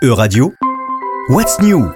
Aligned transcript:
Euradio, 0.00 0.54
What's 1.28 1.58
New 1.58 1.92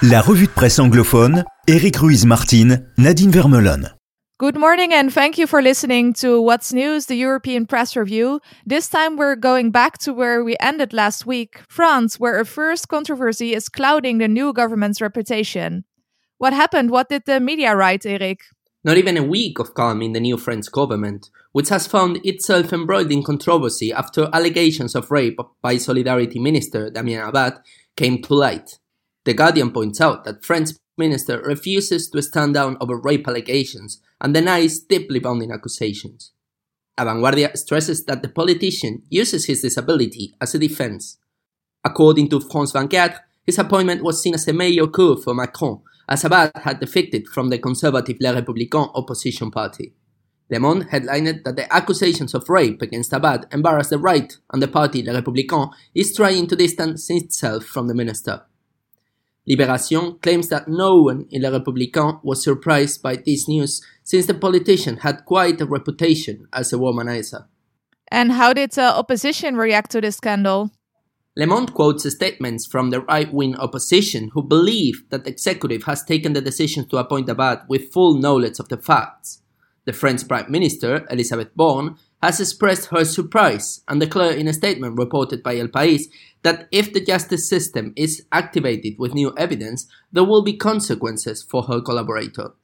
La 0.00 0.22
revue 0.22 0.46
de 0.46 0.52
presse 0.52 0.78
anglophone, 0.78 1.44
Eric 1.68 2.00
Ruiz-Martin, 2.00 2.90
Nadine 2.96 3.30
Vermelon. 3.30 3.90
Good 4.38 4.56
morning 4.56 4.94
and 4.94 5.12
thank 5.12 5.36
you 5.36 5.46
for 5.46 5.60
listening 5.60 6.14
to 6.14 6.40
What's 6.40 6.72
News, 6.72 7.04
the 7.04 7.16
European 7.16 7.66
Press 7.66 7.96
Review. 7.96 8.40
This 8.64 8.88
time 8.88 9.18
we're 9.18 9.36
going 9.36 9.70
back 9.70 9.98
to 9.98 10.14
where 10.14 10.42
we 10.42 10.56
ended 10.58 10.94
last 10.94 11.26
week, 11.26 11.60
France, 11.68 12.18
where 12.18 12.40
a 12.40 12.46
first 12.46 12.88
controversy 12.88 13.52
is 13.52 13.68
clouding 13.68 14.16
the 14.18 14.28
new 14.28 14.54
government's 14.54 15.02
reputation. 15.02 15.84
What 16.38 16.54
happened? 16.54 16.90
What 16.90 17.10
did 17.10 17.24
the 17.26 17.40
media 17.40 17.76
write, 17.76 18.06
Eric? 18.06 18.40
Not 18.84 18.96
even 18.96 19.18
a 19.18 19.22
week 19.22 19.58
of 19.58 19.74
calm 19.74 20.00
in 20.00 20.12
the 20.12 20.20
new 20.20 20.38
French 20.38 20.72
government, 20.72 21.28
which 21.54 21.68
has 21.68 21.86
found 21.86 22.18
itself 22.26 22.72
embroiled 22.72 23.12
in 23.12 23.22
controversy 23.22 23.92
after 23.92 24.28
allegations 24.32 24.96
of 24.96 25.12
rape 25.12 25.38
by 25.62 25.76
Solidarity 25.76 26.40
Minister 26.40 26.90
Damien 26.90 27.28
Abad 27.28 27.60
came 27.96 28.20
to 28.22 28.34
light. 28.34 28.80
The 29.24 29.34
Guardian 29.34 29.70
points 29.70 30.00
out 30.00 30.24
that 30.24 30.44
French 30.44 30.70
minister 30.98 31.40
refuses 31.42 32.10
to 32.10 32.20
stand 32.22 32.54
down 32.54 32.76
over 32.80 32.96
rape 32.96 33.28
allegations 33.28 34.02
and 34.20 34.34
denies 34.34 34.80
deeply 34.80 35.20
bounding 35.20 35.52
accusations. 35.52 36.32
La 36.98 37.04
Vanguardia 37.04 37.56
stresses 37.56 38.04
that 38.06 38.22
the 38.22 38.28
politician 38.28 39.04
uses 39.08 39.46
his 39.46 39.62
disability 39.62 40.34
as 40.40 40.56
a 40.56 40.58
defense. 40.58 41.18
According 41.84 42.30
to 42.30 42.40
France 42.40 42.72
24, 42.72 43.20
his 43.46 43.58
appointment 43.60 44.02
was 44.02 44.20
seen 44.20 44.34
as 44.34 44.48
a 44.48 44.52
major 44.52 44.88
coup 44.88 45.22
for 45.22 45.34
Macron, 45.34 45.82
as 46.08 46.24
Abad 46.24 46.50
had 46.64 46.80
defected 46.80 47.28
from 47.28 47.50
the 47.50 47.58
conservative 47.58 48.16
Les 48.18 48.34
Républicains 48.34 48.90
opposition 48.96 49.52
party. 49.52 49.94
Le 50.50 50.60
Monde 50.60 50.86
headlined 50.90 51.42
that 51.44 51.56
the 51.56 51.72
accusations 51.74 52.34
of 52.34 52.48
rape 52.48 52.82
against 52.82 53.12
Abad 53.12 53.46
embarrass 53.50 53.88
the 53.88 53.98
right, 53.98 54.36
and 54.52 54.62
the 54.62 54.68
party 54.68 55.02
Les 55.02 55.14
Républicains 55.14 55.70
is 55.94 56.14
trying 56.14 56.46
to 56.46 56.56
distance 56.56 57.08
itself 57.10 57.64
from 57.64 57.88
the 57.88 57.94
minister. 57.94 58.42
Libération 59.48 60.20
claims 60.22 60.48
that 60.48 60.68
no 60.68 61.02
one 61.02 61.26
in 61.30 61.42
Les 61.42 61.50
Républicains 61.50 62.20
was 62.22 62.44
surprised 62.44 63.02
by 63.02 63.16
this 63.16 63.48
news 63.48 63.82
since 64.02 64.26
the 64.26 64.34
politician 64.34 64.98
had 64.98 65.24
quite 65.24 65.60
a 65.60 65.66
reputation 65.66 66.46
as 66.52 66.72
a 66.72 66.76
womanizer. 66.76 67.46
And 68.08 68.32
how 68.32 68.52
did 68.52 68.72
the 68.72 68.94
opposition 68.94 69.56
react 69.56 69.90
to 69.92 70.00
this 70.00 70.16
scandal? 70.16 70.70
Le 71.36 71.46
Monde 71.46 71.74
quotes 71.74 72.08
statements 72.08 72.66
from 72.66 72.90
the 72.90 73.00
right 73.00 73.32
wing 73.32 73.56
opposition 73.56 74.30
who 74.34 74.42
believe 74.42 75.02
that 75.10 75.24
the 75.24 75.30
executive 75.30 75.82
has 75.84 76.04
taken 76.04 76.32
the 76.32 76.40
decision 76.40 76.86
to 76.88 76.98
appoint 76.98 77.28
Abad 77.28 77.60
with 77.68 77.92
full 77.92 78.14
knowledge 78.14 78.60
of 78.60 78.68
the 78.68 78.76
facts. 78.76 79.40
The 79.86 79.92
French 79.92 80.26
Prime 80.26 80.50
Minister, 80.50 81.06
Elisabeth 81.10 81.54
Borne, 81.54 81.96
has 82.22 82.40
expressed 82.40 82.88
her 82.88 83.04
surprise 83.04 83.82
and 83.86 84.00
declared 84.00 84.38
in 84.38 84.48
a 84.48 84.52
statement 84.54 84.98
reported 84.98 85.42
by 85.42 85.58
El 85.58 85.68
País 85.68 86.04
that 86.42 86.68
if 86.72 86.92
the 86.92 87.04
justice 87.04 87.48
system 87.48 87.92
is 87.96 88.24
activated 88.32 88.94
with 88.98 89.12
new 89.12 89.34
evidence, 89.36 89.86
there 90.10 90.24
will 90.24 90.42
be 90.42 90.56
consequences 90.56 91.42
for 91.42 91.64
her 91.64 91.82
collaborator. 91.82 92.54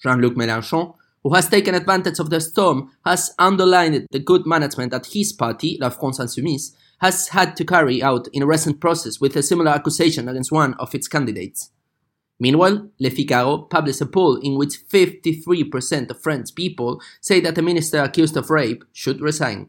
Jean 0.00 0.20
Luc 0.20 0.34
Mélenchon, 0.34 0.94
who 1.24 1.34
has 1.34 1.48
taken 1.48 1.74
advantage 1.74 2.18
of 2.18 2.30
the 2.30 2.40
storm, 2.40 2.92
has 3.04 3.34
underlined 3.38 4.06
the 4.12 4.18
good 4.18 4.46
management 4.46 4.92
that 4.92 5.06
his 5.06 5.32
party, 5.32 5.78
La 5.80 5.88
France 5.88 6.18
Insoumise, 6.18 6.76
has 6.98 7.28
had 7.28 7.56
to 7.56 7.64
carry 7.64 8.02
out 8.02 8.28
in 8.32 8.42
a 8.42 8.46
recent 8.46 8.80
process 8.80 9.20
with 9.20 9.34
a 9.34 9.42
similar 9.42 9.70
accusation 9.72 10.28
against 10.28 10.52
one 10.52 10.74
of 10.74 10.94
its 10.94 11.08
candidates. 11.08 11.70
Meanwhile, 12.40 12.90
Le 12.98 13.10
Figaro 13.10 13.58
published 13.58 14.00
a 14.00 14.06
poll 14.06 14.36
in 14.36 14.56
which 14.56 14.86
53% 14.88 16.10
of 16.10 16.22
French 16.22 16.54
people 16.54 17.00
say 17.20 17.40
that 17.40 17.58
a 17.58 17.62
minister 17.62 18.02
accused 18.02 18.36
of 18.36 18.50
rape 18.50 18.84
should 18.92 19.20
resign. 19.20 19.68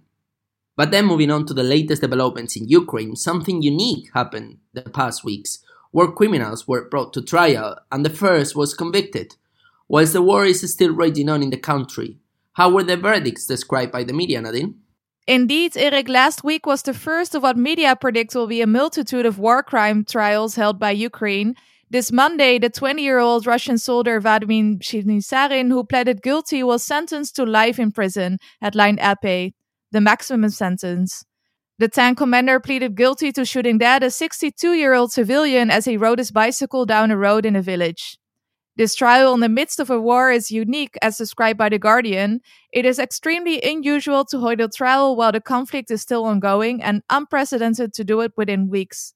But 0.75 0.91
then 0.91 1.05
moving 1.05 1.31
on 1.31 1.45
to 1.45 1.53
the 1.53 1.63
latest 1.63 2.02
developments 2.02 2.55
in 2.55 2.67
Ukraine, 2.67 3.16
something 3.16 3.61
unique 3.61 4.09
happened 4.13 4.58
the 4.73 4.81
past 4.81 5.23
weeks. 5.23 5.59
War 5.91 6.11
criminals 6.11 6.67
were 6.67 6.89
brought 6.89 7.13
to 7.13 7.21
trial 7.21 7.77
and 7.91 8.05
the 8.05 8.09
first 8.09 8.55
was 8.55 8.73
convicted. 8.73 9.36
Whilst 9.88 10.13
the 10.13 10.21
war 10.21 10.45
is 10.45 10.69
still 10.73 10.93
raging 10.93 11.30
on 11.30 11.43
in 11.43 11.52
the 11.52 11.58
country, 11.58 12.17
how 12.54 12.70
were 12.70 12.83
the 12.83 12.98
verdicts 12.98 13.45
described 13.45 13.92
by 13.92 14.04
the 14.04 14.14
media, 14.14 14.42
Nadine? 14.42 14.75
Indeed, 15.27 15.75
Eric, 15.75 16.09
last 16.09 16.43
week 16.43 16.65
was 16.65 16.81
the 16.81 16.93
first 16.93 17.36
of 17.36 17.43
what 17.43 17.58
media 17.58 17.95
predict 17.95 18.36
will 18.36 18.48
be 18.48 18.61
a 18.61 18.67
multitude 18.67 19.25
of 19.25 19.39
war 19.39 19.64
crime 19.64 20.04
trials 20.04 20.55
held 20.55 20.80
by 20.80 20.92
Ukraine. 20.92 21.55
This 21.95 22.11
Monday, 22.11 22.60
the 22.60 22.70
20 22.70 23.02
year 23.02 23.20
old 23.20 23.48
Russian 23.48 23.78
soldier 23.78 24.20
Vladimir 24.20 24.80
Shishimarin, 24.80 25.70
who 25.70 25.86
pleaded 25.86 26.22
guilty, 26.22 26.61
was 26.61 26.83
sentenced 26.83 27.38
to 27.38 27.45
life 27.45 27.80
in 27.80 27.94
prison 27.94 28.38
at 28.61 28.76
Line 28.76 28.98
Epée, 28.98 29.54
the 29.94 30.02
maximum 30.02 30.50
sentence. 30.50 31.23
The 31.80 31.88
tank 31.88 32.17
commander 32.17 32.60
pleaded 32.60 32.98
guilty 32.98 33.32
to 33.32 33.45
shooting 33.45 33.78
dead 33.78 34.04
a 34.04 34.11
62 34.11 34.73
year 34.73 34.94
old 34.94 35.14
civilian 35.14 35.72
as 35.72 35.86
he 35.86 35.95
rode 35.95 36.20
his 36.20 36.32
bicycle 36.32 36.86
down 36.86 37.11
a 37.11 37.17
road 37.17 37.45
in 37.45 37.55
a 37.55 37.61
village. 37.61 38.20
This 38.76 38.94
trial 38.94 39.34
in 39.34 39.39
the 39.39 39.48
midst 39.48 39.80
of 39.80 39.89
a 39.89 39.98
war 39.98 40.30
is 40.34 40.52
unique, 40.52 40.98
as 41.02 41.17
described 41.17 41.58
by 41.58 41.70
The 41.70 41.80
Guardian. 41.80 42.42
It 42.73 42.86
is 42.86 43.00
extremely 43.00 43.61
unusual 43.61 44.26
to 44.26 44.39
hold 44.39 44.60
a 44.60 44.67
trial 44.67 45.16
while 45.16 45.32
the 45.32 45.39
conflict 45.39 45.89
is 45.92 46.02
still 46.02 46.26
ongoing 46.26 46.84
and 46.84 47.04
unprecedented 47.10 47.94
to 47.94 48.04
do 48.04 48.20
it 48.20 48.34
within 48.36 48.67
weeks. 48.67 49.14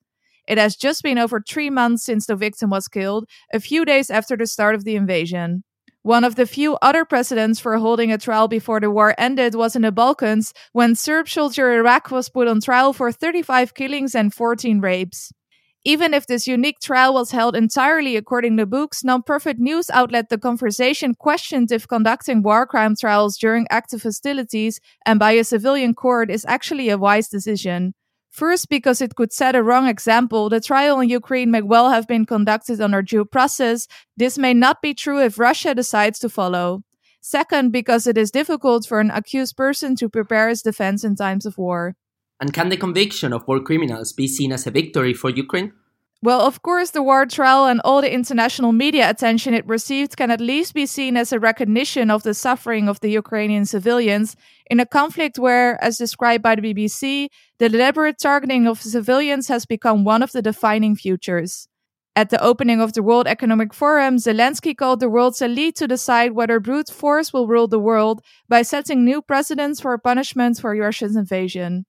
It 0.50 0.58
has 0.58 0.76
just 0.76 1.04
been 1.04 1.20
over 1.20 1.40
three 1.40 1.70
months 1.70 2.04
since 2.04 2.26
the 2.26 2.36
victim 2.36 2.72
was 2.72 2.88
killed, 2.88 3.30
a 3.54 3.60
few 3.60 3.86
days 3.86 4.10
after 4.10 4.36
the 4.36 4.48
start 4.48 4.74
of 4.74 4.84
the 4.84 4.96
invasion. 4.96 5.64
One 6.02 6.24
of 6.24 6.36
the 6.36 6.48
few 6.48 6.76
other 6.82 7.06
precedents 7.06 7.60
for 7.60 7.78
holding 7.78 8.12
a 8.12 8.18
trial 8.18 8.48
before 8.48 8.80
the 8.80 8.90
war 8.90 9.14
ended 9.20 9.54
was 9.54 9.76
in 9.76 9.84
the 9.84 9.92
Balkans, 9.92 10.52
when 10.74 10.96
Serb 10.96 11.30
soldier 11.30 11.70
Herak 11.70 12.10
was 12.10 12.30
put 12.30 12.48
on 12.48 12.62
trial 12.62 12.94
for 12.94 13.12
35 13.12 13.76
killings 13.76 14.16
and 14.16 14.34
14 14.34 14.80
rapes. 14.82 15.32
Even 15.86 16.16
if 16.16 16.26
this 16.26 16.48
unique 16.48 16.80
trial 16.82 17.14
was 17.14 17.30
held 17.30 17.56
entirely 17.56 18.16
according 18.16 18.58
to 18.58 18.66
books, 18.66 19.04
non-profit 19.04 19.60
news 19.60 19.92
outlet 19.92 20.30
The 20.30 20.40
Conversation 20.40 21.14
questioned 21.14 21.72
if 21.72 21.88
conducting 21.88 22.42
war 22.42 22.66
crime 22.66 22.96
trials 23.00 23.38
during 23.38 23.68
active 23.70 24.02
hostilities 24.02 24.80
and 25.06 25.20
by 25.20 25.34
a 25.34 25.44
civilian 25.44 25.94
court 25.94 26.32
is 26.32 26.44
actually 26.50 26.90
a 26.90 26.98
wise 26.98 27.30
decision. 27.30 27.94
First, 28.30 28.70
because 28.70 29.02
it 29.02 29.16
could 29.16 29.34
set 29.34 29.56
a 29.56 29.64
wrong 29.64 29.88
example, 29.88 30.50
the 30.50 30.62
trial 30.62 31.00
in 31.00 31.10
Ukraine 31.10 31.52
may 31.52 31.62
well 31.62 31.90
have 31.90 32.08
been 32.08 32.26
conducted 32.26 32.80
under 32.80 33.02
due 33.02 33.26
process. 33.26 33.88
This 34.18 34.38
may 34.38 34.54
not 34.54 34.82
be 34.82 34.94
true 34.94 35.20
if 35.20 35.40
Russia 35.40 35.74
decides 35.74 36.20
to 36.20 36.30
follow. 36.30 36.84
Second, 37.22 37.72
because 37.72 38.08
it 38.08 38.18
is 38.18 38.32
difficult 38.32 38.86
for 38.86 39.00
an 39.00 39.12
accused 39.12 39.58
person 39.58 39.96
to 39.98 40.08
prepare 40.08 40.48
his 40.48 40.62
defense 40.62 41.04
in 41.04 41.16
times 41.16 41.46
of 41.46 41.58
war. 41.58 41.96
And 42.40 42.54
can 42.54 42.70
the 42.70 42.78
conviction 42.78 43.34
of 43.34 43.46
war 43.48 43.60
criminals 43.60 44.14
be 44.14 44.28
seen 44.28 44.54
as 44.54 44.66
a 44.66 44.72
victory 44.72 45.14
for 45.14 45.30
Ukraine? 45.30 45.74
Well, 46.22 46.42
of 46.42 46.62
course, 46.62 46.92
the 46.92 47.02
war 47.02 47.26
trial 47.26 47.66
and 47.66 47.80
all 47.86 48.02
the 48.02 48.14
international 48.14 48.74
media 48.74 49.10
attention 49.10 49.54
it 49.54 49.66
received 49.66 50.18
can 50.18 50.32
at 50.32 50.42
least 50.42 50.74
be 50.74 50.86
seen 50.86 51.16
as 51.16 51.32
a 51.32 51.40
recognition 51.40 52.12
of 52.12 52.24
the 52.24 52.34
suffering 52.34 52.90
of 52.90 53.00
the 53.00 53.10
Ukrainian 53.10 53.64
civilians 53.66 54.36
in 54.70 54.82
a 54.82 54.86
conflict 54.86 55.40
where, 55.40 55.82
as 55.82 55.98
described 55.98 56.44
by 56.44 56.56
the 56.56 56.62
BBC, 56.62 57.30
the 57.58 57.70
deliberate 57.70 58.18
targeting 58.20 58.68
of 58.68 58.82
civilians 58.82 59.48
has 59.48 59.66
become 59.66 60.04
one 60.04 60.22
of 60.22 60.34
the 60.34 60.42
defining 60.42 60.94
futures. 60.98 61.70
At 62.18 62.32
the 62.32 62.44
opening 62.44 62.82
of 62.82 62.92
the 62.92 63.04
World 63.04 63.26
Economic 63.26 63.74
Forum, 63.74 64.18
Zelensky 64.18 64.76
called 64.76 65.00
the 65.00 65.10
world's 65.10 65.42
elite 65.42 65.76
to 65.78 65.88
decide 65.88 66.34
whether 66.34 66.60
brute 66.60 66.90
force 66.90 67.32
will 67.32 67.48
rule 67.48 67.70
the 67.70 67.80
world 67.80 68.20
by 68.50 68.62
setting 68.64 69.06
new 69.06 69.22
precedents 69.22 69.80
for 69.80 69.98
punishment 69.98 70.60
for 70.60 70.76
Russia's 70.76 71.16
invasion. 71.16 71.86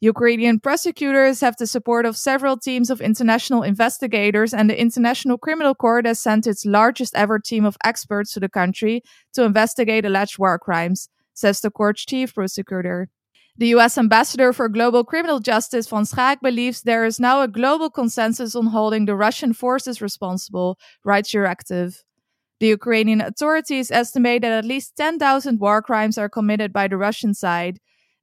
Ukrainian 0.00 0.60
prosecutors 0.60 1.42
have 1.42 1.56
the 1.58 1.66
support 1.66 2.06
of 2.06 2.16
several 2.16 2.56
teams 2.56 2.88
of 2.88 3.02
international 3.02 3.62
investigators, 3.62 4.54
and 4.54 4.70
the 4.70 4.80
International 4.80 5.36
Criminal 5.36 5.74
Court 5.74 6.06
has 6.06 6.18
sent 6.18 6.46
its 6.46 6.64
largest 6.64 7.14
ever 7.14 7.38
team 7.38 7.66
of 7.66 7.76
experts 7.84 8.32
to 8.32 8.40
the 8.40 8.48
country 8.48 9.02
to 9.34 9.44
investigate 9.44 10.06
alleged 10.06 10.38
war 10.38 10.58
crimes, 10.58 11.10
says 11.34 11.60
the 11.60 11.70
court's 11.70 12.06
chief 12.06 12.34
prosecutor. 12.34 13.10
The 13.58 13.74
US 13.76 13.98
ambassador 13.98 14.54
for 14.54 14.70
global 14.70 15.04
criminal 15.04 15.38
justice, 15.38 15.86
Van 15.86 16.04
Schaack, 16.04 16.40
believes 16.40 16.80
there 16.80 17.04
is 17.04 17.20
now 17.20 17.42
a 17.42 17.48
global 17.48 17.90
consensus 17.90 18.56
on 18.56 18.68
holding 18.68 19.04
the 19.04 19.14
Russian 19.14 19.52
forces 19.52 20.00
responsible, 20.00 20.78
writes 21.04 21.34
Euractiv. 21.34 21.98
The 22.60 22.68
Ukrainian 22.68 23.20
authorities 23.20 23.90
estimate 23.90 24.40
that 24.42 24.52
at 24.52 24.64
least 24.64 24.96
10,000 24.96 25.60
war 25.60 25.82
crimes 25.82 26.16
are 26.16 26.30
committed 26.30 26.72
by 26.72 26.88
the 26.88 26.96
Russian 26.96 27.34
side. 27.34 27.80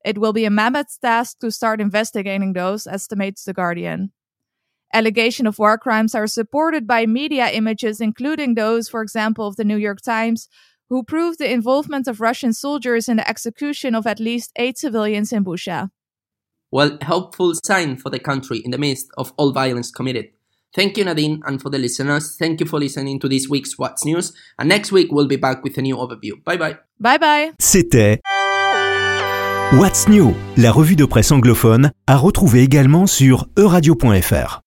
It 0.08 0.18
will 0.18 0.32
be 0.32 0.46
a 0.46 0.50
mammoth 0.50 1.02
task 1.02 1.40
to 1.40 1.52
start 1.52 1.82
investigating 1.82 2.54
those, 2.54 2.88
estimates 2.88 3.44
The 3.44 3.54
Guardian. 3.54 4.14
Allegations 4.94 5.50
of 5.50 5.60
war 5.60 5.78
crimes 5.78 6.16
are 6.16 6.28
supported 6.28 6.88
by 6.88 7.06
media 7.06 7.50
images, 7.50 8.00
including 8.00 8.56
those, 8.56 8.88
for 8.88 9.02
example, 9.02 9.48
of 9.48 9.58
the 9.58 9.66
New 9.66 9.76
York 9.76 10.00
Times, 10.02 10.48
who 10.90 11.04
prove 11.04 11.38
the 11.38 11.52
involvement 11.52 12.08
of 12.08 12.22
Russian 12.22 12.54
soldiers 12.54 13.10
in 13.10 13.18
the 13.18 13.28
execution 13.28 13.96
of 13.96 14.08
at 14.08 14.22
least 14.22 14.54
eight 14.56 14.78
civilians 14.78 15.34
in 15.34 15.44
Bucha. 15.44 15.90
Well, 16.72 16.98
helpful 17.02 17.52
sign 17.66 17.98
for 17.98 18.10
the 18.10 18.20
country 18.20 18.60
in 18.60 18.72
the 18.72 18.78
midst 18.78 19.08
of 19.18 19.34
all 19.36 19.52
violence 19.52 19.92
committed. 19.92 20.30
Thank 20.74 20.98
you, 20.98 21.04
Nadine, 21.04 21.42
and 21.46 21.62
for 21.62 21.70
the 21.70 21.80
listeners, 21.80 22.38
thank 22.38 22.62
you 22.62 22.66
for 22.66 22.80
listening 22.80 23.20
to 23.20 23.28
this 23.28 23.50
week's 23.50 23.78
What's 23.78 24.06
News. 24.06 24.32
And 24.58 24.70
next 24.70 24.94
week, 24.94 25.12
we'll 25.12 25.28
be 25.28 25.36
back 25.36 25.66
with 25.66 25.78
a 25.78 25.82
new 25.82 25.98
overview. 25.98 26.42
Bye 26.46 26.56
bye. 26.56 26.78
Bye 26.98 27.18
bye. 27.18 27.52
C'était 27.60 28.22
What's 29.74 30.08
New, 30.08 30.34
la 30.56 30.72
revue 30.72 30.96
de 30.96 31.04
presse 31.04 31.30
anglophone, 31.34 31.92
à 32.08 32.16
retrouver 32.16 32.62
également 32.62 33.06
sur 33.06 33.48
euradio.fr. 33.58 34.62